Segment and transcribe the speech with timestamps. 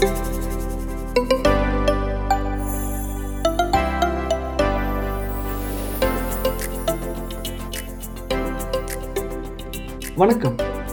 [0.00, 0.18] வணக்கம்.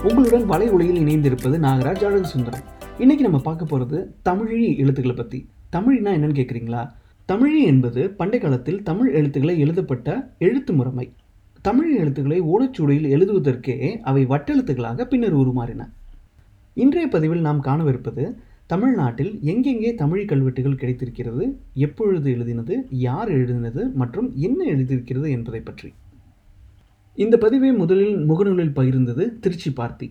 [0.02, 2.60] உங்களுடன் வலை உலகில் இணைந்திருப்பது நாகராஜ் அழகு சுந்தரம்.
[2.98, 6.88] இன்னைக்கு நம்ம பார்க்க போகிறது தமிழி எழுத்துக்களை பற்றி தமிழ்னா என்னன்னு கேட்குறீங்களா
[7.28, 11.12] தமிழி என்பது பண்டை காலத்தில் தமிழ் எழுத்துக்களை எழுதப்பட்ட எழுத்து முறைமை.
[11.62, 15.88] தமிழ் எழுத்துக்களை ஓலைச்சுவடியில் எழுதுவதற்கே அவை வட்டெழுத்துக்களாக பின்னர் உருமாறின.
[16.74, 18.38] இன்றைய பதிவில் நாம் காணவிருப்பது
[18.72, 21.44] தமிழ்நாட்டில் எங்கெங்கே தமிழ் கல்வெட்டுகள் கிடைத்திருக்கிறது
[21.84, 25.88] எப்பொழுது எழுதினது யார் எழுதினது மற்றும் என்ன எழுதியிருக்கிறது என்பதை பற்றி.
[27.14, 30.08] இந்த பதிவை முதலில் முகநூலில் பகிர்ந்தது திருச்சி பார்த்தி.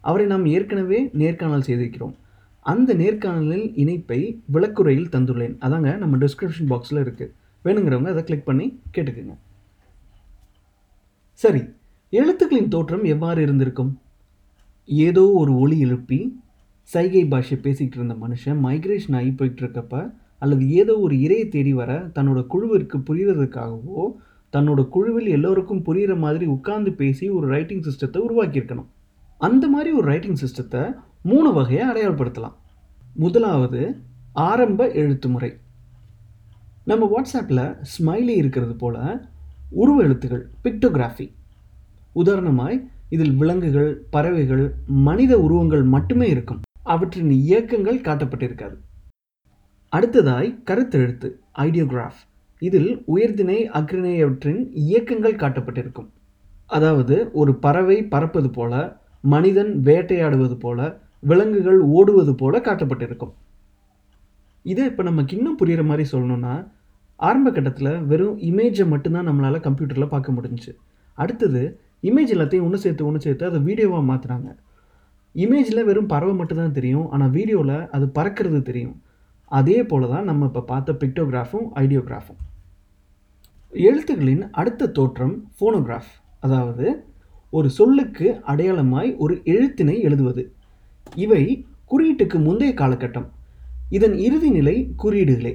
[0.00, 2.14] அவரை நாம் ஏற்கனவே நேர்காணல் செய்திருக்கிறோம்.
[2.60, 4.20] அந்த நேர்காணலில் இணைப்பை
[4.54, 5.56] விளக்குறையில் தந்துள்ளேன்.
[5.66, 7.32] அதாங்க நம்ம டிஸ்கிரிப்ஷன் பாக்ஸில் இருக்குது
[7.64, 8.66] வேணுங்கிறவங்க அதை கிளிக் பண்ணி
[8.96, 9.36] கேட்டுக்குங்க.
[11.32, 11.62] சரி
[12.12, 13.92] எழுத்துக்களின் தோற்றம் எவ்வாறு இருந்திருக்கும்?
[14.88, 16.18] ஏதோ ஒரு ஒளி எழுப்பி
[16.92, 21.92] சைகை பாஷை பேசிக்கிட்டு இருந்த மனுஷன் மைக்ரேஷன் ஆகி போய்கிட்டு இருக்கப்ப அல்லது ஏதோ ஒரு இரையை தேடி வர
[22.16, 24.02] தன்னோட குழுவிற்கு புரிகிறதுக்காகவோ
[24.52, 28.88] தன்னோட குழுவில் எல்லோருக்கும் புரிகிற மாதிரி உட்கார்ந்து பேசி ஒரு ரைட்டிங் சிஸ்டத்தை உருவாக்கியிருக்கணும்.
[29.40, 30.82] அந்த மாதிரி ஒரு ரைட்டிங் சிஸ்டத்தை
[31.22, 32.56] மூணு வகையாக அடையாளப்படுத்தலாம்.
[33.14, 33.80] முதலாவது
[34.32, 35.50] ஆரம்ப எழுத்து முறை.
[36.84, 39.00] நம்ம வாட்ஸ்அப்பில் ஸ்மைலி இருக்கிறது போல்
[39.70, 41.26] உருவ எழுத்துகள் பிக்டோகிராஃபி
[42.14, 42.78] உதாரணமாய்
[43.10, 46.60] இதில் விலங்குகள் பறவைகள் மனித உருவங்கள் மட்டுமே இருக்கும்.
[46.92, 48.76] அவற்றின் இயக்கங்கள் காட்டப்பட்டிருக்காது.
[49.92, 51.28] அடுத்ததாய் கருத்தெழுத்து
[51.64, 52.20] ஐடியோகிராஃப்
[52.62, 56.08] இதில் உயர்திணை அக்ரிணையவற்றின் இயக்கங்கள் காட்டப்பட்டிருக்கும்.
[56.76, 58.72] அதாவது ஒரு பறவை பறப்பது போல
[59.24, 60.78] மனிதன் வேட்டையாடுவது போல
[61.30, 63.34] விலங்குகள் ஓடுவது போல காட்டப்பட்டிருக்கும்.
[64.64, 66.54] இதை இப்போ நமக்கு இன்னும் புரிகிற மாதிரி சொல்லணும்னா
[67.20, 70.72] ஆரம்ப கட்டத்தில் வெறும் இமேஜை மட்டும்தான் நம்மளால் கம்ப்யூட்டரில் பார்க்க முடிஞ்சுச்சு.
[71.18, 71.62] அடுத்தது
[72.08, 74.48] இமேஜ் எல்லாத்தையும் ஒன்று சேர்த்து ஒன்று சேர்த்து அதை வீடியோவாக மாற்றினாங்க
[75.42, 78.96] இமேஜில் வெறும் பறவை மட்டும்தான் தெரியும் ஆனால் வீடியோவில் அது பறக்கிறது தெரியும்.
[79.58, 82.40] அதே போல தான் நம்ம இப்போ பார்த்த பிக்டோகிராஃபும் ஐடியோகிராஃபும்
[83.72, 86.12] எழுத்துக்களின் அடுத்த தோற்றம் ஃபோனோகிராஃப்
[86.46, 86.86] அதாவது
[87.52, 90.42] ஒரு சொல்லுக்கு அடையாளமாய் ஒரு எழுத்தினை எழுதுவது.
[91.24, 91.42] இவை
[91.90, 93.28] குறியீட்டுக்கு முந்தைய காலகட்டம்.
[93.96, 95.54] இதன் இறுதி நிலை குறியீடுகளே.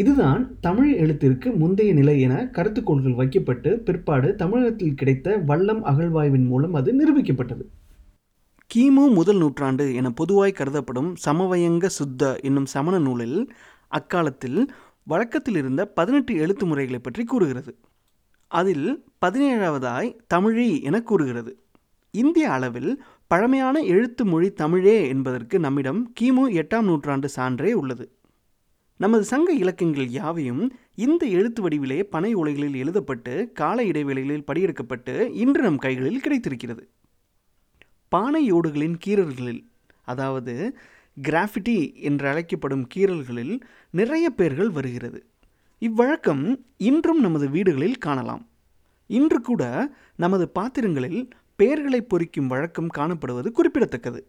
[0.00, 6.92] இதுதான் தமிழ் எழுத்திற்கு முந்தைய நிலை என கருத்துக்கோள்கள் வைக்கப்பட்டு பிற்பாடு தமிழகத்தில் கிடைத்த வல்லம் அகழ்வாய்வின் மூலம் அது
[7.00, 7.64] நிரூபிக்கப்பட்டது.
[8.74, 13.52] கிமு முதல் நூற்றாண்டு என பொதுவாய் கருதப்படும் சமவயங்க சுத்த என்னும் சமண நூலில்
[13.88, 14.70] அக்காலத்தில்
[15.02, 17.72] வழக்கத்தில் இருந்த பதினெட்டு எழுத்து முறைகளை பற்றி கூறுகிறது.
[18.48, 21.58] அதில் பதினேழாவதாய் தமிழி என கூறுகிறது.
[22.10, 28.06] இந்திய அளவில் பழமையான எழுத்து மொழி தமிழே என்பதற்கு நம்மிடம் கிமு எட்டாம் நூற்றாண்டு சான்றே உள்ளது.
[28.96, 30.62] நமது சங்க இலக்கியங்கள் யாவையும்
[30.94, 36.84] இந்த எழுத்து வடிவிலே பனை உலைகளில் எழுதப்பட்டு கால இடைவேளைகளில் படியெடுக்கப்பட்டு இன்று நம் கைகளில் கிடைத்திருக்கிறது.
[38.16, 39.64] பானையோடுகளின் கீறல்களில்
[40.04, 40.78] அதாவது
[41.22, 43.60] கிராஃபிட்டி என்று அழைக்கப்படும் கீறல்களில்
[43.90, 45.26] நிறைய பேர்கள் வருகிறது.
[45.78, 48.46] இவ்வழக்கம் இன்றும் நமது வீடுகளில் காணலாம்.
[49.06, 54.26] இன்று கூட நமது பாத்திரங்களில் பெயர்களை பொறிக்கும் வழக்கம் காணப்படுவது குறிப்பிடத்தக்கது.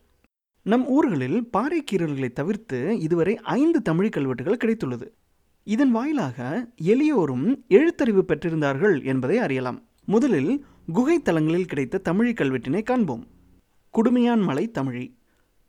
[0.62, 5.08] நம் ஊர்களில் பாறை கீறல்களை தவிர்த்து இதுவரை ஐந்து தமிழ் கல்வெட்டுகள் கிடைத்துள்ளது.
[5.64, 9.88] இதன் வாயிலாக எளியோரும் எழுத்தறிவு பெற்றிருந்தார்கள் என்பதை அறியலாம்.
[10.06, 13.28] முதலில் குகை தலங்களில் கிடைத்த தமிழ் கல்வெட்டினை காண்போம்.
[13.98, 15.06] குடுமையான் மலை தமிழி.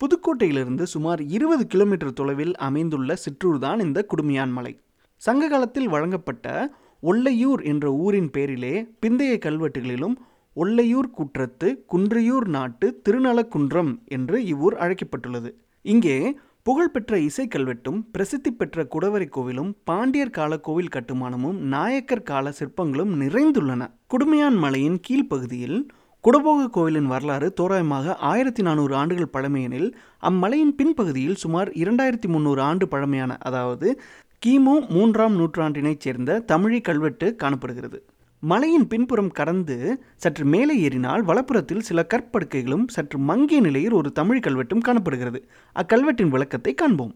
[0.01, 4.79] புதுக்கோட்டையிலிருந்து சுமார் இருபது கிலோமீட்டர் தொலைவில் அமைந்துள்ள சிற்றூர்தான் இந்த குடுமையான் மலை.
[5.17, 8.75] சங்க காலத்தில் வழங்கப்பட்ட ஒல்லையூர் என்ற ஊரின் பேரிலே
[9.07, 10.17] பிந்தைய கல்வெட்டுகளிலும்
[10.57, 15.51] ஒல்லையூர் குற்றத்து குன்றியூர் நாட்டு திருநலக்குன்றம் என்று இவ்வூர் அழைக்கப்பட்டுள்ளது.
[15.83, 23.87] இங்கே புகழ்பெற்ற இசைக்கல்வெட்டும் பிரசித்தி பெற்ற குடவரை கோவிலும் பாண்டியர் கால கோவில் கட்டுமானமும் நாயக்கர் கால சிற்பங்களும் நிறைந்துள்ளன.
[24.11, 25.89] குடுமையான் மலையின் கீழ்ப்பகுதியில்
[26.25, 29.87] குடபோக கோவிலின் வரலாறு தோராயமாக ஆயிரத்தி நானூறு ஆண்டுகள் பழமையெனில்
[30.21, 34.01] அம்மலையின் பின்பகுதியில் சுமார் இரண்டாயிரத்தி முந்நூறு ஆண்டு பழமையான அதாவது
[34.47, 37.99] கிமு மூன்றாம் நூற்றாண்டினைச் சேர்ந்த தமிழி கல்வெட்டு காணப்படுகிறது.
[38.43, 44.87] மலையின் பின்புறம் கடந்து சற்று மேலே ஏறினால் வலப்புறத்தில் சில கற்படுக்கைகளும் சற்று மங்கிய நிலையில் ஒரு தமிழ் கல்வெட்டும்
[44.91, 45.43] காணப்படுகிறது.
[45.77, 47.15] அக்கல்வெட்டின் விளக்கத்தை காண்போம்.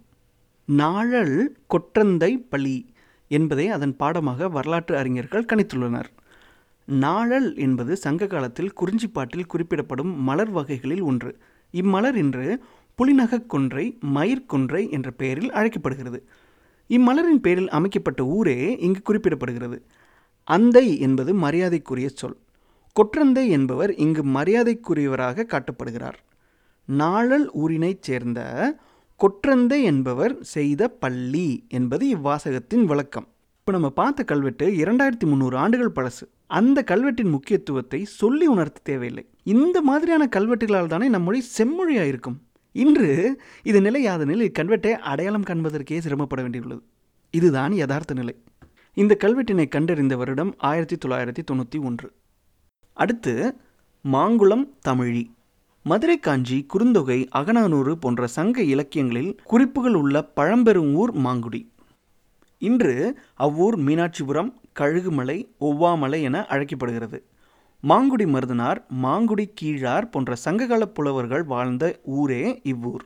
[0.64, 2.76] நாழல் கொற்றந்தை பலி
[3.28, 6.10] என்பதை அதன் பாடமாக வரலாற்று அறிஞர்கள் கணித்துள்ளனர்.
[6.84, 11.38] நாழல் என்பது சங்க காலத்தில் குறிஞ்சிப்பாட்டில் குறிப்பிடப்படும் மலர் வகைகளில் ஒன்று.
[11.72, 12.62] இம்மலர் இன்று
[12.94, 16.24] புலிநகக் கொன்றை மயிர்கொன்றை என்ற பெயரில் அழைக்கப்படுகிறது.
[16.88, 19.80] இம்மலரின் பெயரில் அமைக்கப்பட்ட ஊரே இங்கு குறிப்பிடப்படுகிறது.
[20.44, 22.36] அந்தை என்பது மரியாதைக்குரிய சொல்.
[22.92, 26.18] கொற்றந்தை என்பவர் இங்கு மரியாதைக்குரியவராக காட்டப்படுகிறார்.
[26.84, 28.40] நாழல் ஊரினைச் சேர்ந்த
[29.16, 33.28] கொற்றந்தை என்பவர் செய்த பள்ளி என்பது இவ்வாசகத்தின் விளக்கம்.
[33.58, 36.33] இப்போ நம்ம பார்த்த கல்வெட்டு இரண்டாயிரத்தி முந்நூறு ஆண்டுகள் பழசு.
[36.46, 39.28] அந்த கல்வெட்டின் முக்கியத்துவத்தை சொல்லி உணர்த்த தேவையில்லை.
[39.42, 42.42] இந்த மாதிரியான கல்வெட்டுகளால் தானே நம்மொழி செம்மொழியாக இருக்கும்.
[42.72, 46.80] இன்று இது நிலை யாதனில் கல்வெட்டை அடையாளம் காண்பதற்கே சிரமப்பட வேண்டியுள்ளது.
[47.30, 48.42] இதுதான் யதார்த்த நிலை.
[48.94, 52.12] இந்த கல்வெட்டினை கண்டறிந்த வருடம் ஆயிரத்தி தொள்ளாயிரத்தி தொண்ணூற்றி ஒன்று.
[52.92, 53.56] அடுத்து
[54.12, 55.24] மாங்குளம் தமிழி.
[55.82, 61.72] மதுரை காஞ்சி குறுந்தொகை அகநானூறு போன்ற சங்க இலக்கியங்களில் குறிப்புகள் உள்ள பழம்பெரும் ஊர் மாங்குடி.
[62.58, 67.24] இன்று அவ்வூர் மீனாட்சிபுரம் கழுகுமலை ஒவ்வாமலை என அழைக்கப்படுகிறது.
[67.88, 73.04] மாங்குடி மருதனார் மாங்குடி கீழார் போன்ற சங்ககால புலவர்கள் வாழ்ந்த ஊரே இவ்வூர்.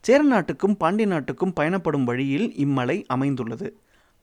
[0.00, 3.76] சேர நாட்டுக்கும் பாண்டிய நாட்டுக்கும் பயணப்படும் வழியில் இம்மலை அமைந்துள்ளது.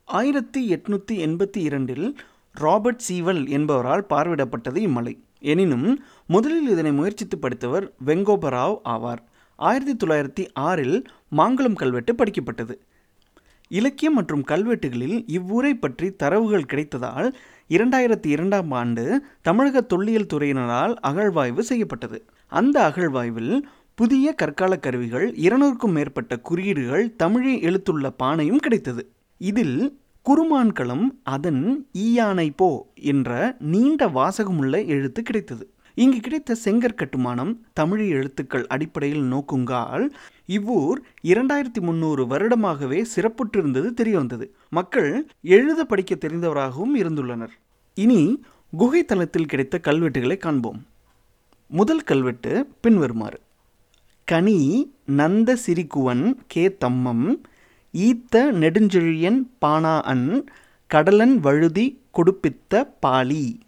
[0.05, 2.19] ஆயிரத்தி எட்நூற்றி எண்பத்தி இரண்டில்
[2.53, 5.17] ராபர்ட் சீவல் என்பவரால் பார்வையிடப்பட்டது இம்மலை.
[5.39, 9.23] எனினும் முதலில் இதனை முயற்சித்து படித்தவர் வெங்கோபராவ் ஆவார்.
[9.55, 11.07] ஆயிரத்தி தொள்ளாயிரத்தி ஆறில்
[11.37, 12.79] மாங்குளம் கல்வெட்டு படிக்கப்பட்டது.
[13.69, 17.33] இலக்கியம் மற்றும் கல்வெட்டுகளில் இவ்வுரை பற்றி தரவுகள் கிடைத்ததால்
[17.69, 22.25] இரண்டாயிரத்தி இரண்டாம் ஆண்டு தமிழக தொல்லியல் துறையினரால் அகழ்வாய்வு செய்யப்பட்டது.
[22.47, 23.65] அந்த அகழ்வாய்வில்
[23.95, 29.09] புதிய கற்கால கருவிகள் இருநூறுக்கும் மேற்பட்ட குறியீடுகள் தமிழில் எழுத்துள்ள பானையும் கிடைத்தது.
[29.37, 35.71] இதில் குருமான்களம் அதன் ஈயானை போ என்ற நீண்ட வாசகமுள்ள எழுத்து கிடைத்தது.
[35.97, 40.09] இங்கு கிடைத்த செங்கற்கட்டுமானம் தமிழ் எழுத்துக்கள் அடிப்படையில் நோக்குங்கால்
[40.45, 44.49] இவ்வூர் இரண்டாயிரத்தி முந்நூறு வருடமாகவே சிறப்புற்றிருந்தது தெரியவந்தது.
[44.69, 47.53] மக்கள் எழுத படிக்க தெரிந்தவராகவும் இருந்துள்ளனர்.
[47.93, 48.43] இனி
[48.77, 50.85] குகை தளத்தில் கிடைத்த கல்வெட்டுகளை காண்போம்.
[51.67, 53.39] முதல் கல்வெட்டு பின்வருமாறு.
[54.23, 57.41] கனி நந்த சிரிக்குவன் கே தம்மம்
[57.93, 60.45] ஈத்த நெடுஞ்செழியன் பானா அன்
[60.87, 63.59] கடலன் வழுதி கொடுப்பித்த பாலி.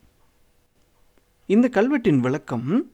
[1.53, 2.91] இந்த கல்வெட்டின் விளக்கம்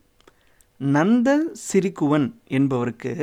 [0.78, 1.30] நந்த
[1.74, 3.14] சிரிக்குவன் என்பவருக்கு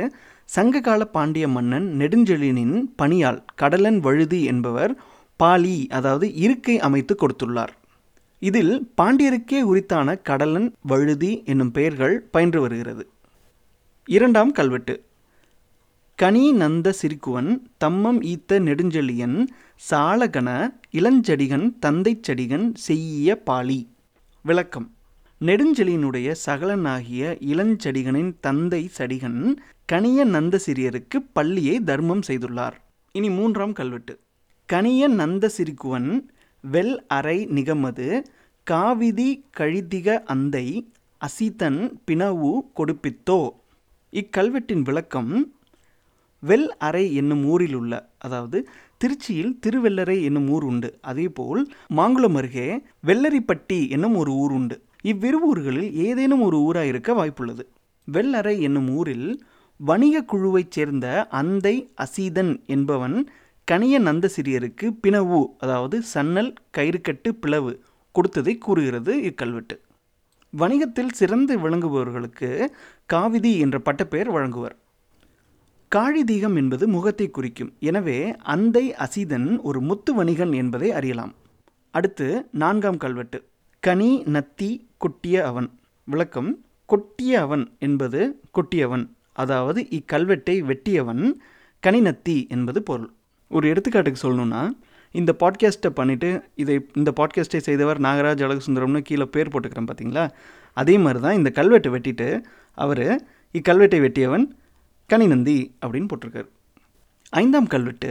[0.44, 4.92] சங்ககால பாண்டிய மன்னன் நெடுஞ்செழியனின் பணியால் கடலன் வழுதி என்பவர்
[5.36, 7.72] பாலி அதாவது இருக்கை அமைத்து கொடுத்துள்ளார்.
[8.38, 13.08] இதில் பாண்டியருக்கே உரித்தான கடலன் வழுதி என்னும் பெயர்கள் பயின்று வருகிறது.
[14.04, 15.04] இரண்டாம் கல்வெட்டு.
[16.18, 17.52] கனி நந்த சிரிக்குவன்
[17.84, 19.46] தம்மம் ஈத்த நெடுஞ்செழியன்
[19.90, 23.88] சாலகன இளஞ்செடிகன் தந்தை செடிகன் செய்ய பாலி.
[24.42, 24.88] விளக்கம்.
[25.46, 27.22] நெடுஞ்செழியனுடைய சகலனாகிய
[27.52, 29.40] இளஞ்சடிகனின் தந்தை சடிகன்
[29.92, 32.76] கனிய நந்தசிரியருக்கு பள்ளியை தர்மம் செய்துள்ளார்.
[33.12, 34.18] இனி மூன்றாம் கல்வெட்டு.
[34.72, 36.10] கனிய நந்தசிரிக்குவன்
[36.72, 38.06] வெல் அறை நிகமது
[38.70, 43.40] காவிதி கழிதிக அந்தை அசிதன் பினவு கொடுப்பித்தோ.
[44.12, 45.52] இக்கல்வெட்டின் விளக்கம்
[46.46, 48.68] வெல் அறை என்னும் ஊரில் உள்ள அதாவது
[48.98, 50.98] திருச்சியில் திருவெல்லரை என்னும் ஊர் உண்டு.
[51.00, 54.82] அதேபோல் மாங்குளம் அருகே வெள்ளரிப்பட்டி என்னும் ஒரு ஊர் உண்டு.
[55.02, 57.64] இவ்விரு ஊர்களில் ஏதேனும் ஒரு ஊராக இருக்க வாய்ப்புள்ளது.
[58.08, 59.42] வெள்ளறை என்னும் ஊரில்
[59.76, 63.16] வணிக குழுவைச் சேர்ந்த அந்தை அசீதன் என்பவன்
[63.70, 67.72] கனிய நந்தசிரியருக்கு பிணவு அதாவது சன்னல் கயிறுக்கட்டு பிளவு
[68.12, 69.76] கொடுத்ததை கூறுகிறது இக்கல்வெட்டு.
[70.50, 72.48] வணிகத்தில் சிறந்து விளங்குபவர்களுக்கு
[73.12, 74.76] காவிதி என்ற பட்டப்பெயர் வழங்குவர்.
[75.92, 77.72] காழிதீகம் என்பது முகத்தை குறிக்கும்.
[77.78, 78.18] எனவே
[78.54, 81.32] அந்தை அசீதன் ஒரு முத்து வணிகன் என்பதை அறியலாம்.
[81.90, 83.40] அடுத்து நான்காம் கல்வெட்டு.
[83.86, 84.68] கனி நத்தி
[85.02, 85.68] கொட்டிய அவன்.
[86.08, 86.50] விளக்கம்
[86.88, 88.20] கொட்டிய அவன் என்பது
[88.56, 89.04] கொட்டியவன்.
[89.32, 91.24] அதாவது இக்கல்வெட்டை வெட்டியவன்
[91.86, 93.10] கனிநத்தி என்பது பொருள்.
[93.50, 94.62] ஒரு எடுத்துக்காட்டுக்கு சொல்லணும்னா
[95.12, 100.30] இந்த பாட்காஸ்ட்டை பண்ணிவிட்டு இதை இந்த பாட்காஸ்ட்டை செய்தவர் நாகராஜ் அழகுசுந்தரம்னு கீழே பேர் போட்டுக்கிறேன் பார்த்தீங்களா
[100.72, 102.28] அதே மாதிரி தான் இந்த கல்வெட்டை வெட்டிட்டு
[102.78, 103.04] அவர்
[103.52, 104.44] இக்கல்வெட்டை வெட்டியவன்
[105.10, 106.50] கனிநந்தி அப்படின்னு போட்டிருக்காரு.
[107.30, 108.10] ஐந்தாம் கல்வெட்டு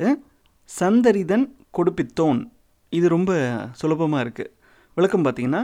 [0.80, 1.46] சந்தரிதன்
[1.78, 2.42] கொடுப்பித்தோன்.
[2.90, 3.32] இது ரொம்ப
[3.74, 4.60] சுலபமாக இருக்குது
[4.96, 5.62] விளக்கம் பார்த்தீங்கன்னா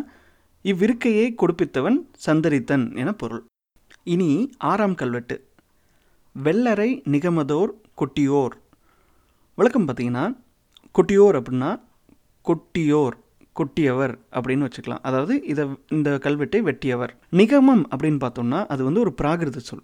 [0.63, 3.43] இவ்விருக்கையை கொடுப்பித்தவன் சந்தரித்தன் என பொருள்.
[4.03, 5.47] இனி ஆறாம் கல்வெட்டு.
[6.43, 8.55] வெள்ளரை நிகமதோர் கொட்டியோர்.
[9.55, 10.37] விளக்கம் பார்த்தீங்கன்னா
[10.95, 11.81] கொட்டியோர் அப்படின்னா
[12.45, 13.15] கொட்டியோர்
[13.53, 14.99] கொட்டியவர் அப்படின்னு வச்சுக்கலாம்.
[15.01, 17.13] அதாவது இதை இந்த கல்வெட்டை வெட்டியவர்.
[17.31, 19.83] நிகமம் அப்படின்னு பார்த்தோம்னா அது வந்து ஒரு பிராகிருத சொல்.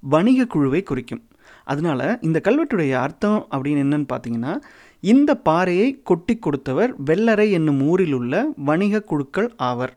[0.00, 1.24] வணிக குழுவை குறிக்கும்.
[1.64, 4.60] அதனால இந்த கல்வெட்டுடைய அர்த்தம் அப்படின்னு என்னன்னு பார்த்தீங்கன்னா
[5.10, 8.34] இந்த பாறையை கொட்டி கொடுத்தவர் வெள்ளரை என்னும் ஊரில் உள்ள
[8.68, 9.92] வணிக குழுக்கள் ஆவர்.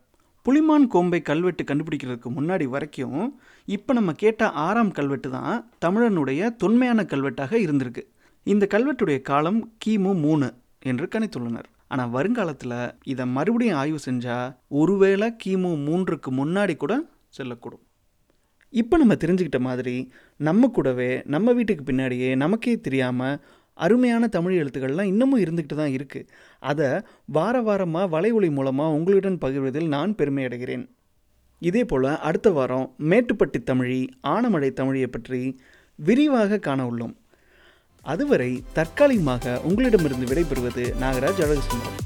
[0.45, 3.19] புலிமான் கோம்பை கல்வெட்டு கண்டுபிடிக்கிறதுக்கு முன்னாடி வரைக்கும்
[3.67, 8.03] இப்போ நம்ம கேட்ட ஆறாம் கல்வெட்டு தான் தமிழனுடைய தொன்மையான கல்வெட்டாக இருந்திருக்கு.
[8.47, 10.49] இந்த கல்வெட்டுடைய காலம் கிமு மூணு
[10.91, 11.67] என்று கணித்துள்ளனர்.
[11.93, 12.77] ஆனால் வருங்காலத்தில்
[13.13, 16.95] இதை மறுபடியும் ஆய்வு செஞ்சால் ஒருவேளை கிமு மூன்றுக்கு முன்னாடி கூட
[17.37, 17.83] செல்லக்கூடும்.
[18.73, 19.95] இப்போ நம்ம தெரிஞ்சுக்கிட்ட மாதிரி
[20.47, 23.39] நம்ம கூடவே நம்ம வீட்டுக்கு பின்னாடியே நமக்கே தெரியாமல்
[23.85, 26.29] அருமையான தமிழ் எழுத்துக்கள்லாம் இன்னமும் இருந்துக்கிட்டு தான் இருக்குது
[26.63, 26.89] அதை
[27.37, 30.85] வார வாரமாக வலை ஒளி மூலமாக உங்களுடன் பகிர்வதில் நான் பெருமை அடைகிறேன்.
[31.61, 34.01] இதே போல் அடுத்த வாரம் மேட்டுப்பட்டி தமிழி
[34.33, 35.41] ஆனமழை தமிழியை பற்றி
[35.99, 37.15] விரிவாக காண உள்ளோம்.
[38.03, 41.97] அதுவரை தற்காலிகமாக உங்களிடமிருந்து விடைபெறுவது நாகராஜ் அழகு சுந்தரம்